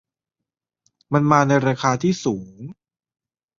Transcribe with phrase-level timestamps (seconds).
[1.13, 2.53] มันมาในราคาที่สูง